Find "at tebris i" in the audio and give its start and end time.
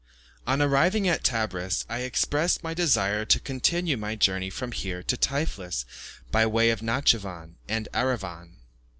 1.07-1.99